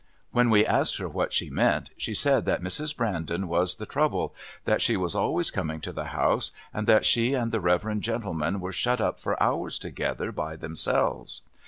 When 0.31 0.49
we 0.49 0.65
asked 0.65 0.97
her 0.97 1.07
what 1.07 1.31
she 1.31 1.51
meant 1.51 1.91
she 1.95 2.15
said 2.15 2.45
that 2.45 2.63
Mrs. 2.63 2.97
Brandon 2.97 3.47
was 3.47 3.75
the 3.75 3.85
trouble, 3.85 4.33
that 4.65 4.81
she 4.81 4.97
was 4.97 5.13
always 5.13 5.51
coming 5.51 5.79
to 5.81 5.91
the 5.93 6.05
house, 6.05 6.49
and 6.73 6.87
that 6.87 7.05
she 7.05 7.35
and 7.35 7.51
the 7.51 7.61
reverend 7.61 8.01
gentleman 8.01 8.59
were 8.59 8.71
shut 8.71 8.99
up 8.99 9.19
for 9.19 9.37
hours 9.43 9.77
together 9.77 10.31
by 10.31 10.55
themselves. 10.55 11.43